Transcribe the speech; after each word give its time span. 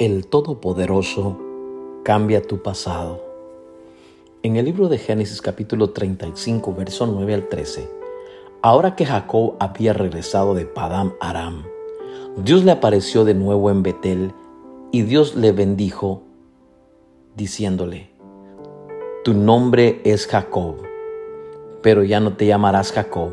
El 0.00 0.28
Todopoderoso 0.28 1.36
cambia 2.04 2.40
tu 2.40 2.62
pasado. 2.62 3.22
En 4.42 4.56
el 4.56 4.64
libro 4.64 4.88
de 4.88 4.96
Génesis 4.96 5.42
capítulo 5.42 5.90
35, 5.90 6.74
verso 6.74 7.06
9 7.06 7.34
al 7.34 7.48
13, 7.50 7.86
ahora 8.62 8.96
que 8.96 9.04
Jacob 9.04 9.56
había 9.60 9.92
regresado 9.92 10.54
de 10.54 10.64
Padam 10.64 11.12
Aram, 11.20 11.64
Dios 12.42 12.64
le 12.64 12.70
apareció 12.70 13.26
de 13.26 13.34
nuevo 13.34 13.70
en 13.70 13.82
Betel 13.82 14.32
y 14.90 15.02
Dios 15.02 15.36
le 15.36 15.52
bendijo 15.52 16.22
diciéndole, 17.36 18.08
tu 19.22 19.34
nombre 19.34 20.00
es 20.04 20.26
Jacob, 20.26 20.76
pero 21.82 22.04
ya 22.04 22.20
no 22.20 22.38
te 22.38 22.46
llamarás 22.46 22.92
Jacob. 22.92 23.32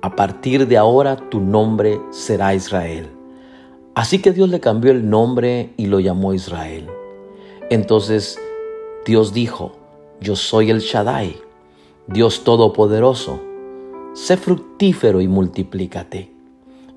A 0.00 0.16
partir 0.16 0.66
de 0.66 0.78
ahora 0.78 1.16
tu 1.28 1.40
nombre 1.40 2.00
será 2.10 2.54
Israel 2.54 3.10
Así 3.94 4.20
que 4.20 4.32
Dios 4.32 4.48
le 4.48 4.58
cambió 4.58 4.90
el 4.90 5.08
nombre 5.08 5.72
y 5.76 5.86
lo 5.86 6.00
llamó 6.00 6.34
Israel. 6.34 6.88
Entonces 7.70 8.38
Dios 9.06 9.32
dijo, 9.32 9.72
yo 10.20 10.34
soy 10.34 10.70
el 10.70 10.80
Shaddai, 10.80 11.36
Dios 12.08 12.42
Todopoderoso. 12.42 13.40
Sé 14.14 14.36
fructífero 14.36 15.20
y 15.20 15.28
multiplícate. 15.28 16.32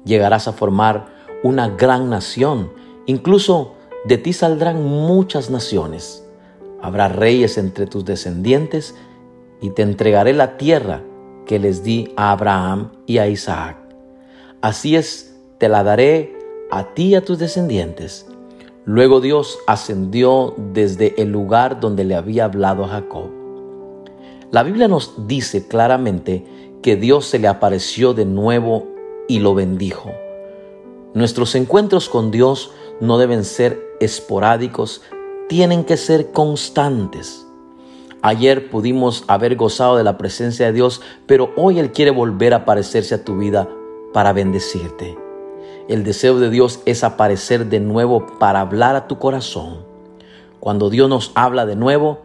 Llegarás 0.05 0.47
a 0.47 0.53
formar 0.53 1.07
una 1.43 1.69
gran 1.69 2.09
nación. 2.09 2.71
Incluso 3.05 3.75
de 4.05 4.17
ti 4.17 4.33
saldrán 4.33 4.83
muchas 4.83 5.49
naciones. 5.49 6.25
Habrá 6.81 7.09
reyes 7.09 7.57
entre 7.57 7.85
tus 7.85 8.05
descendientes 8.05 8.95
y 9.61 9.71
te 9.71 9.81
entregaré 9.81 10.33
la 10.33 10.57
tierra 10.57 11.03
que 11.45 11.59
les 11.59 11.83
di 11.83 12.13
a 12.15 12.31
Abraham 12.31 12.91
y 13.05 13.19
a 13.19 13.27
Isaac. 13.27 13.77
Así 14.61 14.95
es, 14.95 15.35
te 15.57 15.69
la 15.69 15.83
daré 15.83 16.36
a 16.71 16.93
ti 16.93 17.09
y 17.09 17.15
a 17.15 17.23
tus 17.23 17.39
descendientes. 17.39 18.27
Luego 18.85 19.19
Dios 19.19 19.59
ascendió 19.67 20.55
desde 20.73 21.21
el 21.21 21.31
lugar 21.31 21.79
donde 21.79 22.03
le 22.03 22.15
había 22.15 22.45
hablado 22.45 22.85
a 22.85 22.89
Jacob. 22.89 23.29
La 24.51 24.63
Biblia 24.63 24.87
nos 24.87 25.27
dice 25.27 25.67
claramente 25.67 26.45
que 26.81 26.95
Dios 26.95 27.25
se 27.25 27.39
le 27.39 27.49
apareció 27.49 28.13
de 28.13 28.25
nuevo 28.25 28.87
y 29.27 29.39
lo 29.39 29.53
bendijo. 29.53 30.11
Nuestros 31.13 31.55
encuentros 31.55 32.07
con 32.07 32.31
Dios 32.31 32.71
no 33.01 33.17
deben 33.17 33.43
ser 33.43 33.77
esporádicos, 33.99 35.01
tienen 35.49 35.83
que 35.83 35.97
ser 35.97 36.31
constantes. 36.31 37.45
Ayer 38.21 38.69
pudimos 38.69 39.25
haber 39.27 39.55
gozado 39.55 39.97
de 39.97 40.03
la 40.03 40.17
presencia 40.17 40.67
de 40.67 40.73
Dios, 40.73 41.01
pero 41.25 41.51
hoy 41.57 41.79
Él 41.79 41.91
quiere 41.91 42.11
volver 42.11 42.53
a 42.53 42.57
aparecerse 42.57 43.15
a 43.15 43.23
tu 43.23 43.37
vida 43.37 43.69
para 44.13 44.33
bendecirte. 44.33 45.26
El 45.87 46.03
deseo 46.03 46.37
de 46.37 46.49
Dios 46.49 46.81
es 46.85 47.05
aparecer 47.05 47.67
de 47.67 47.79
nuevo 47.79 48.25
para 48.39 48.59
hablar 48.59 48.97
a 48.97 49.07
tu 49.07 49.19
corazón. 49.19 49.85
Cuando 50.59 50.89
Dios 50.89 51.07
nos 51.07 51.31
habla 51.33 51.65
de 51.65 51.77
nuevo, 51.77 52.23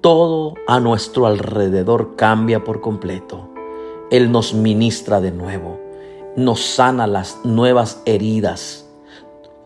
todo 0.00 0.54
a 0.66 0.80
nuestro 0.80 1.26
alrededor 1.26 2.16
cambia 2.16 2.64
por 2.64 2.80
completo. 2.80 3.50
Él 4.10 4.32
nos 4.32 4.54
ministra 4.54 5.20
de 5.20 5.32
nuevo, 5.32 5.78
nos 6.34 6.60
sana 6.62 7.06
las 7.06 7.44
nuevas 7.44 8.00
heridas, 8.06 8.88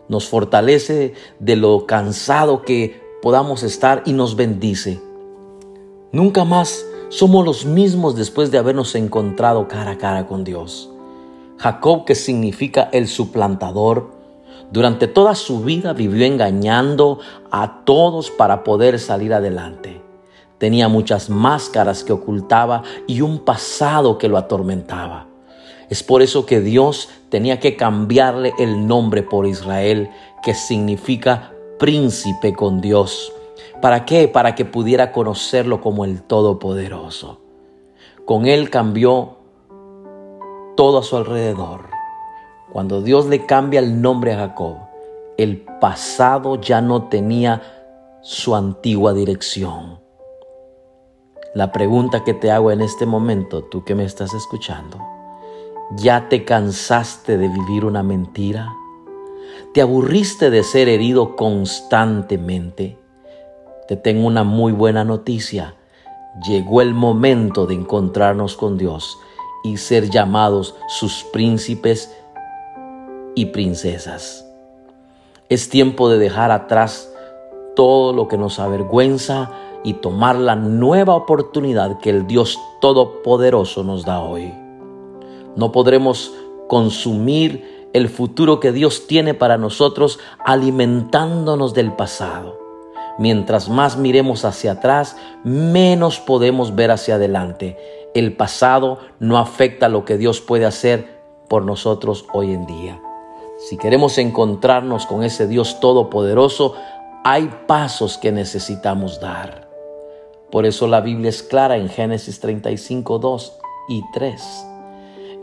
nos 0.09 0.27
fortalece 0.27 1.13
de 1.39 1.55
lo 1.55 1.85
cansado 1.85 2.61
que 2.63 3.01
podamos 3.21 3.63
estar 3.63 4.03
y 4.05 4.11
nos 4.11 4.35
bendice. 4.35 4.99
Nunca 6.11 6.43
más 6.43 6.85
somos 7.07 7.45
los 7.45 7.65
mismos 7.65 8.17
después 8.17 8.51
de 8.51 8.57
habernos 8.57 8.95
encontrado 8.95 9.69
cara 9.69 9.91
a 9.91 9.97
cara 9.97 10.27
con 10.27 10.43
Dios. 10.43 10.92
Jacob, 11.63 12.03
que 12.03 12.13
significa 12.13 12.89
el 12.91 13.07
suplantador, 13.07 14.11
durante 14.69 15.07
toda 15.07 15.33
su 15.33 15.61
vida 15.61 15.93
vivió 15.93 16.25
engañando 16.25 17.19
a 17.51 17.85
todos 17.85 18.31
para 18.31 18.65
poder 18.65 18.99
salir 18.99 19.33
adelante. 19.33 20.01
Tenía 20.57 20.89
muchas 20.89 21.29
máscaras 21.29 22.03
que 22.03 22.11
ocultaba 22.11 22.83
y 23.07 23.21
un 23.21 23.39
pasado 23.45 24.17
que 24.17 24.27
lo 24.27 24.37
atormentaba. 24.37 25.27
Es 25.89 26.03
por 26.03 26.21
eso 26.21 26.45
que 26.45 26.59
Dios 26.59 27.07
tenía 27.29 27.61
que 27.61 27.77
cambiarle 27.77 28.51
el 28.59 28.85
nombre 28.85 29.23
por 29.23 29.47
Israel, 29.47 30.09
que 30.43 30.53
significa 30.53 31.53
príncipe 31.79 32.53
con 32.53 32.81
Dios. 32.81 33.31
¿Para 33.81 34.03
qué? 34.03 34.27
Para 34.27 34.53
que 34.53 34.65
pudiera 34.65 35.13
conocerlo 35.13 35.79
como 35.79 36.03
el 36.03 36.23
Todopoderoso. 36.23 37.39
Con 38.25 38.47
él 38.47 38.69
cambió 38.69 39.42
todo 40.75 40.99
a 40.99 41.03
su 41.03 41.17
alrededor. 41.17 41.89
Cuando 42.71 43.01
Dios 43.01 43.27
le 43.27 43.45
cambia 43.45 43.79
el 43.79 44.01
nombre 44.01 44.33
a 44.33 44.37
Jacob, 44.37 44.77
el 45.37 45.61
pasado 45.79 46.59
ya 46.59 46.81
no 46.81 47.03
tenía 47.09 47.61
su 48.21 48.55
antigua 48.55 49.13
dirección. 49.13 49.99
La 51.53 51.71
pregunta 51.71 52.23
que 52.23 52.33
te 52.33 52.49
hago 52.49 52.71
en 52.71 52.81
este 52.81 53.05
momento, 53.05 53.63
tú 53.63 53.83
que 53.83 53.93
me 53.93 54.05
estás 54.05 54.33
escuchando, 54.33 54.97
¿ya 55.97 56.29
te 56.29 56.45
cansaste 56.45 57.37
de 57.37 57.47
vivir 57.47 57.85
una 57.85 58.01
mentira? 58.01 58.73
¿Te 59.73 59.81
aburriste 59.81 60.49
de 60.49 60.63
ser 60.63 60.89
herido 60.89 61.35
constantemente? 61.35 62.97
Te 63.87 63.97
tengo 63.97 64.25
una 64.25 64.43
muy 64.43 64.71
buena 64.71 65.03
noticia. 65.03 65.75
Llegó 66.47 66.81
el 66.81 66.93
momento 66.93 67.67
de 67.67 67.75
encontrarnos 67.75 68.55
con 68.57 68.77
Dios 68.77 69.17
y 69.63 69.77
ser 69.77 70.09
llamados 70.09 70.75
sus 70.87 71.23
príncipes 71.31 72.15
y 73.35 73.47
princesas. 73.47 74.45
Es 75.49 75.69
tiempo 75.69 76.09
de 76.09 76.19
dejar 76.19 76.51
atrás 76.51 77.11
todo 77.75 78.13
lo 78.13 78.27
que 78.27 78.37
nos 78.37 78.59
avergüenza 78.59 79.51
y 79.83 79.93
tomar 79.95 80.35
la 80.35 80.55
nueva 80.55 81.15
oportunidad 81.15 81.99
que 81.99 82.09
el 82.09 82.27
Dios 82.27 82.59
Todopoderoso 82.81 83.83
nos 83.83 84.05
da 84.05 84.21
hoy. 84.21 84.53
No 85.55 85.71
podremos 85.71 86.33
consumir 86.67 87.89
el 87.93 88.09
futuro 88.09 88.59
que 88.59 88.71
Dios 88.71 89.07
tiene 89.07 89.33
para 89.33 89.57
nosotros 89.57 90.19
alimentándonos 90.45 91.73
del 91.73 91.93
pasado. 91.93 92.62
Mientras 93.17 93.69
más 93.69 93.97
miremos 93.97 94.43
hacia 94.45 94.73
atrás, 94.73 95.15
menos 95.43 96.19
podemos 96.19 96.75
ver 96.75 96.91
hacia 96.91 97.15
adelante. 97.15 97.77
El 98.15 98.35
pasado 98.35 98.99
no 99.19 99.37
afecta 99.37 99.89
lo 99.89 100.05
que 100.05 100.17
Dios 100.17 100.41
puede 100.41 100.65
hacer 100.65 101.21
por 101.47 101.63
nosotros 101.63 102.25
hoy 102.33 102.53
en 102.53 102.65
día. 102.65 103.01
Si 103.69 103.77
queremos 103.77 104.17
encontrarnos 104.17 105.05
con 105.05 105.23
ese 105.23 105.47
Dios 105.47 105.79
todopoderoso, 105.79 106.75
hay 107.23 107.49
pasos 107.67 108.17
que 108.17 108.31
necesitamos 108.31 109.19
dar. 109.19 109.69
Por 110.51 110.65
eso 110.65 110.87
la 110.87 111.01
Biblia 111.01 111.29
es 111.29 111.41
clara 111.41 111.77
en 111.77 111.89
Génesis 111.89 112.39
35, 112.39 113.19
2 113.19 113.59
y 113.89 114.01
3. 114.13 114.65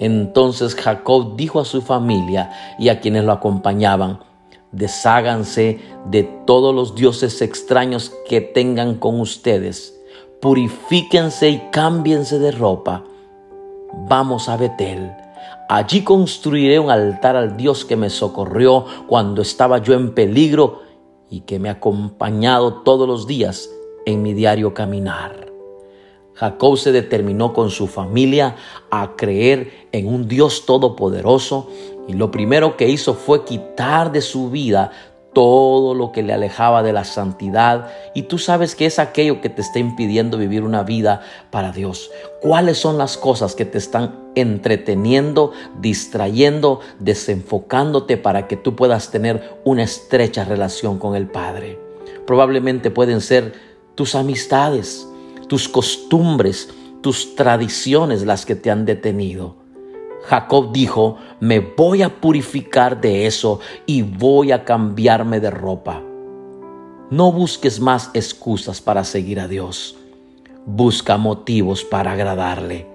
Entonces 0.01 0.75
Jacob 0.75 1.37
dijo 1.37 1.61
a 1.61 1.65
su 1.65 1.83
familia 1.83 2.51
y 2.79 2.89
a 2.89 3.01
quienes 3.01 3.25
lo 3.25 3.33
acompañaban, 3.33 4.21
Desháganse 4.73 5.81
de 6.07 6.23
todos 6.47 6.75
los 6.75 6.95
dioses 6.95 7.43
extraños 7.43 8.13
que 8.29 8.41
tengan 8.41 8.95
con 8.95 9.21
ustedes. 9.21 10.01
Purifíquense 10.41 11.51
y 11.51 11.59
cámbiense 11.71 12.39
de 12.39 12.53
ropa. 12.53 13.05
Vamos 14.09 14.49
a 14.49 14.57
Betel. 14.57 15.11
Allí 15.69 16.03
construiré 16.03 16.79
un 16.79 16.91
altar 16.91 17.37
al 17.37 17.57
Dios 17.57 17.85
que 17.85 17.97
me 17.97 18.11
socorrió 18.11 18.85
cuando 19.07 19.43
estaba 19.43 19.79
yo 19.79 19.95
en 19.95 20.15
peligro 20.15 20.83
y 21.29 21.41
que 21.41 21.59
me 21.59 21.69
ha 21.69 21.73
acompañado 21.73 22.83
todos 22.83 23.07
los 23.07 23.27
días 23.27 23.71
en 24.07 24.23
mi 24.23 24.35
diario 24.35 24.75
caminar. 24.75 25.50
Jacob 26.41 26.79
se 26.79 26.91
determinó 26.91 27.53
con 27.53 27.69
su 27.69 27.87
familia 27.87 28.57
a 28.91 29.15
creer 29.15 29.89
en 29.93 30.09
un 30.09 30.27
Dios 30.27 30.65
todopoderoso 30.65 31.69
y 32.09 32.15
lo 32.15 32.31
primero 32.31 32.79
que 32.79 32.89
hizo 32.89 33.13
fue 33.13 33.45
quitar 33.45 34.11
de 34.11 34.23
su 34.23 34.49
vida 34.49 34.91
todo 35.35 35.93
lo 35.95 36.13
que 36.13 36.23
le 36.23 36.33
alejaba 36.33 36.83
de 36.83 36.95
la 36.95 37.05
santidad 37.05 37.91
y 38.15 38.23
tú 38.23 38.39
sabes 38.39 38.75
que 38.75 38.87
es 38.87 38.99
aquello 38.99 39.43
que 39.43 39.51
te 39.51 39.61
está 39.61 39.81
impidiendo 39.81 40.39
vivir 40.39 40.65
una 40.65 40.83
vida 40.83 41.21
para 41.51 41.73
Dios. 41.73 42.11
¿Cuáles 42.41 42.79
son 42.79 42.97
las 42.97 43.19
cosas 43.19 43.55
que 43.55 43.67
te 43.67 43.77
están 43.77 44.31
entreteniendo, 44.35 45.53
distrayendo, 45.79 46.81
desenfocándote 47.01 48.17
para 48.17 48.49
que 48.49 48.57
tú 48.57 48.77
puedas 48.77 49.11
tener 49.11 49.59
una 49.65 49.83
estrecha 49.83 50.47
relación 50.47 50.99
con 50.99 51.15
el 51.17 51.27
Padre? 51.27 51.79
Probablemente 52.27 52.91
pueden 52.91 53.21
ser 53.21 53.53
tus 53.95 54.15
amistades, 54.15 55.07
tus 55.51 55.69
costumbres, 55.69 56.73
tus 57.01 57.35
tradiciones 57.35 58.25
las 58.25 58.47
que 58.47 58.55
te 58.55 58.71
han 58.71 58.85
detenido. 58.85 59.57
Jacob 60.23 60.71
dijo, 60.71 61.17
me 61.41 61.59
voy 61.59 62.03
a 62.03 62.21
purificar 62.21 63.01
de 63.01 63.27
eso 63.27 63.59
y 63.85 64.03
voy 64.03 64.53
a 64.53 64.65
cambiarme 64.65 65.41
de 65.41 65.51
ropa. 65.51 66.05
No 67.11 67.33
busques 67.33 67.81
más 67.81 68.11
excusas 68.15 68.81
para 68.81 69.03
seguir 69.03 69.41
a 69.41 69.49
Dios. 69.49 69.97
Busca 70.67 71.17
motivos 71.17 71.83
para 71.83 72.13
agradarle. 72.13 72.87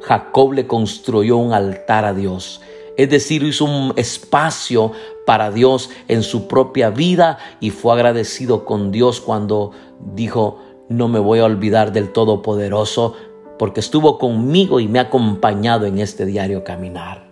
Jacob 0.00 0.54
le 0.54 0.66
construyó 0.66 1.36
un 1.36 1.52
altar 1.52 2.06
a 2.06 2.14
Dios. 2.14 2.62
Es 2.96 3.10
decir, 3.10 3.42
hizo 3.42 3.66
un 3.66 3.92
espacio 3.96 4.92
para 5.26 5.50
Dios 5.50 5.90
en 6.08 6.22
su 6.22 6.48
propia 6.48 6.88
vida 6.88 7.36
y 7.60 7.68
fue 7.68 7.92
agradecido 7.92 8.64
con 8.64 8.90
Dios 8.90 9.20
cuando 9.20 9.72
dijo, 10.14 10.60
no 10.90 11.06
me 11.06 11.20
voy 11.20 11.38
a 11.38 11.44
olvidar 11.44 11.92
del 11.92 12.12
Todopoderoso 12.12 13.14
porque 13.58 13.80
estuvo 13.80 14.18
conmigo 14.18 14.80
y 14.80 14.88
me 14.88 14.98
ha 14.98 15.02
acompañado 15.02 15.86
en 15.86 15.98
este 15.98 16.26
diario 16.26 16.64
caminar. 16.64 17.28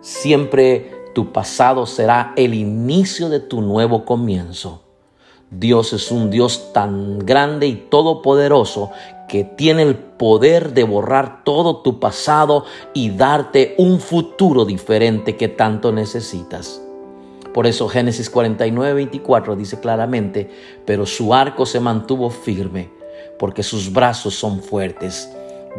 Siempre 0.00 0.92
tu 1.12 1.32
pasado 1.32 1.86
será 1.86 2.32
el 2.36 2.54
inicio 2.54 3.28
de 3.28 3.40
tu 3.40 3.60
nuevo 3.60 4.04
comienzo. 4.04 4.82
Dios 5.50 5.92
es 5.92 6.12
un 6.12 6.30
Dios 6.30 6.72
tan 6.72 7.18
grande 7.18 7.66
y 7.66 7.74
todopoderoso 7.74 8.92
que 9.28 9.42
tiene 9.42 9.82
el 9.82 9.96
poder 9.96 10.72
de 10.72 10.84
borrar 10.84 11.42
todo 11.42 11.78
tu 11.78 11.98
pasado 11.98 12.66
y 12.94 13.10
darte 13.10 13.74
un 13.78 13.98
futuro 13.98 14.64
diferente 14.64 15.36
que 15.36 15.48
tanto 15.48 15.90
necesitas. 15.90 16.85
Por 17.56 17.66
eso 17.66 17.88
Génesis 17.88 18.28
49, 18.28 18.92
24 18.92 19.56
dice 19.56 19.80
claramente, 19.80 20.50
pero 20.84 21.06
su 21.06 21.32
arco 21.32 21.64
se 21.64 21.80
mantuvo 21.80 22.28
firme, 22.28 22.90
porque 23.38 23.62
sus 23.62 23.90
brazos 23.90 24.34
son 24.34 24.62
fuertes. 24.62 25.30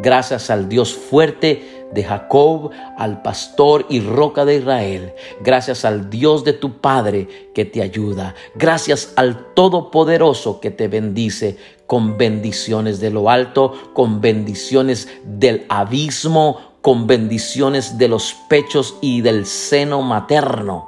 Gracias 0.02 0.50
al 0.50 0.68
Dios 0.68 0.92
fuerte 0.92 1.86
de 1.92 2.02
Jacob, 2.02 2.72
al 2.96 3.22
pastor 3.22 3.86
y 3.88 4.00
roca 4.00 4.44
de 4.44 4.56
Israel. 4.56 5.12
Gracias 5.40 5.84
al 5.84 6.10
Dios 6.10 6.42
de 6.42 6.54
tu 6.54 6.80
Padre 6.80 7.28
que 7.54 7.64
te 7.64 7.80
ayuda. 7.80 8.34
Gracias 8.56 9.12
al 9.14 9.54
Todopoderoso 9.54 10.58
que 10.58 10.72
te 10.72 10.88
bendice 10.88 11.58
con 11.86 12.18
bendiciones 12.18 12.98
de 12.98 13.10
lo 13.10 13.30
alto, 13.30 13.92
con 13.94 14.20
bendiciones 14.20 15.06
del 15.22 15.64
abismo, 15.68 16.58
con 16.82 17.06
bendiciones 17.06 17.98
de 17.98 18.08
los 18.08 18.34
pechos 18.48 18.96
y 19.00 19.20
del 19.20 19.46
seno 19.46 20.02
materno. 20.02 20.87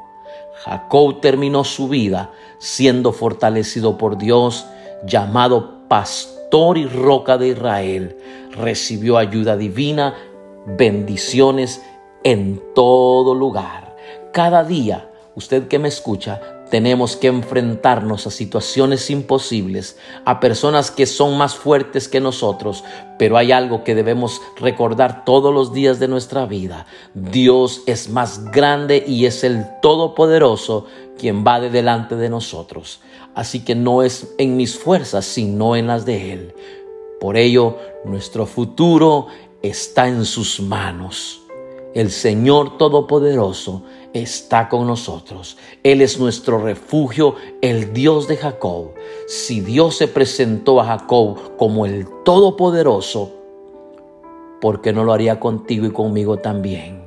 Jacob 0.64 1.20
terminó 1.20 1.64
su 1.64 1.88
vida 1.88 2.30
siendo 2.58 3.12
fortalecido 3.12 3.96
por 3.96 4.18
Dios, 4.18 4.66
llamado 5.06 5.88
pastor 5.88 6.76
y 6.76 6.86
roca 6.86 7.38
de 7.38 7.48
Israel. 7.48 8.16
Recibió 8.52 9.16
ayuda 9.16 9.56
divina, 9.56 10.14
bendiciones 10.66 11.82
en 12.22 12.62
todo 12.74 13.34
lugar. 13.34 13.96
Cada 14.32 14.62
día, 14.62 15.09
usted 15.40 15.68
que 15.68 15.78
me 15.78 15.88
escucha, 15.88 16.40
tenemos 16.70 17.16
que 17.16 17.28
enfrentarnos 17.28 18.26
a 18.26 18.30
situaciones 18.30 19.10
imposibles, 19.10 19.98
a 20.24 20.38
personas 20.38 20.90
que 20.90 21.06
son 21.06 21.36
más 21.38 21.56
fuertes 21.56 22.08
que 22.08 22.20
nosotros, 22.20 22.84
pero 23.18 23.38
hay 23.38 23.50
algo 23.50 23.82
que 23.82 23.94
debemos 23.94 24.40
recordar 24.56 25.24
todos 25.24 25.52
los 25.52 25.72
días 25.72 25.98
de 25.98 26.08
nuestra 26.08 26.44
vida. 26.44 26.86
Dios 27.14 27.82
es 27.86 28.10
más 28.10 28.50
grande 28.52 29.02
y 29.06 29.24
es 29.24 29.42
el 29.42 29.64
Todopoderoso 29.80 30.86
quien 31.18 31.42
va 31.44 31.58
de 31.58 31.70
delante 31.70 32.16
de 32.16 32.28
nosotros. 32.28 33.00
Así 33.34 33.64
que 33.64 33.74
no 33.74 34.02
es 34.02 34.34
en 34.38 34.56
mis 34.56 34.78
fuerzas, 34.78 35.24
sino 35.24 35.74
en 35.74 35.86
las 35.86 36.04
de 36.04 36.32
Él. 36.34 36.54
Por 37.18 37.36
ello, 37.36 37.78
nuestro 38.04 38.46
futuro 38.46 39.26
está 39.62 40.06
en 40.06 40.24
sus 40.24 40.60
manos. 40.60 41.39
El 41.92 42.12
Señor 42.12 42.78
Todopoderoso 42.78 43.82
está 44.12 44.68
con 44.68 44.86
nosotros. 44.86 45.56
Él 45.82 46.02
es 46.02 46.20
nuestro 46.20 46.58
refugio, 46.58 47.34
el 47.62 47.92
Dios 47.92 48.28
de 48.28 48.36
Jacob. 48.36 48.92
Si 49.26 49.60
Dios 49.60 49.96
se 49.96 50.06
presentó 50.06 50.80
a 50.80 50.84
Jacob 50.84 51.56
como 51.56 51.86
el 51.86 52.06
Todopoderoso, 52.24 53.32
¿por 54.60 54.80
qué 54.80 54.92
no 54.92 55.02
lo 55.02 55.12
haría 55.12 55.40
contigo 55.40 55.84
y 55.84 55.90
conmigo 55.90 56.38
también? 56.38 57.02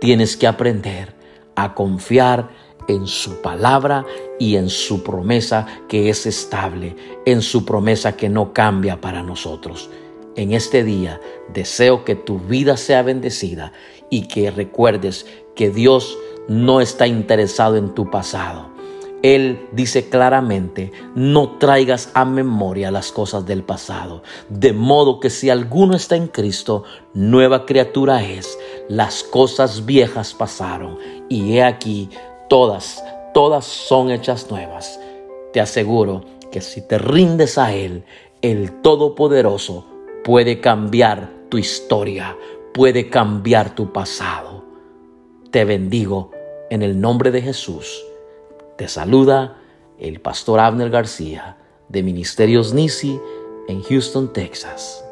Tienes 0.00 0.38
que 0.38 0.46
aprender 0.46 1.14
a 1.54 1.74
confiar 1.74 2.48
en 2.88 3.06
su 3.06 3.42
palabra 3.42 4.06
y 4.38 4.56
en 4.56 4.70
su 4.70 5.02
promesa 5.02 5.66
que 5.88 6.08
es 6.08 6.24
estable, 6.24 6.96
en 7.26 7.42
su 7.42 7.66
promesa 7.66 8.16
que 8.16 8.30
no 8.30 8.54
cambia 8.54 9.00
para 9.02 9.22
nosotros. 9.22 9.90
En 10.34 10.52
este 10.52 10.82
día 10.82 11.20
deseo 11.52 12.04
que 12.04 12.14
tu 12.14 12.38
vida 12.38 12.78
sea 12.78 13.02
bendecida 13.02 13.72
y 14.08 14.28
que 14.28 14.50
recuerdes 14.50 15.26
que 15.54 15.68
Dios 15.70 16.16
no 16.48 16.80
está 16.80 17.06
interesado 17.06 17.76
en 17.76 17.94
tu 17.94 18.10
pasado. 18.10 18.70
Él 19.22 19.68
dice 19.72 20.08
claramente, 20.08 20.90
no 21.14 21.58
traigas 21.58 22.10
a 22.14 22.24
memoria 22.24 22.90
las 22.90 23.12
cosas 23.12 23.46
del 23.46 23.62
pasado, 23.62 24.22
de 24.48 24.72
modo 24.72 25.20
que 25.20 25.30
si 25.30 25.48
alguno 25.48 25.94
está 25.94 26.16
en 26.16 26.26
Cristo, 26.26 26.82
nueva 27.14 27.64
criatura 27.64 28.24
es. 28.24 28.58
Las 28.88 29.22
cosas 29.22 29.86
viejas 29.86 30.34
pasaron 30.34 30.98
y 31.28 31.56
he 31.56 31.62
aquí, 31.62 32.08
todas, 32.48 33.04
todas 33.32 33.64
son 33.64 34.10
hechas 34.10 34.50
nuevas. 34.50 34.98
Te 35.52 35.60
aseguro 35.60 36.24
que 36.50 36.60
si 36.60 36.80
te 36.80 36.98
rindes 36.98 37.58
a 37.58 37.72
Él, 37.74 38.04
el 38.40 38.80
Todopoderoso, 38.82 39.91
puede 40.24 40.60
cambiar 40.60 41.30
tu 41.48 41.58
historia, 41.58 42.36
puede 42.72 43.08
cambiar 43.08 43.74
tu 43.74 43.92
pasado. 43.92 44.64
Te 45.50 45.64
bendigo 45.64 46.30
en 46.70 46.82
el 46.82 47.00
nombre 47.00 47.30
de 47.30 47.42
Jesús. 47.42 48.04
Te 48.78 48.88
saluda 48.88 49.58
el 49.98 50.20
pastor 50.20 50.60
Abner 50.60 50.90
García 50.90 51.58
de 51.88 52.02
Ministerios 52.02 52.72
Nisi 52.72 53.20
en 53.68 53.82
Houston, 53.82 54.32
Texas. 54.32 55.04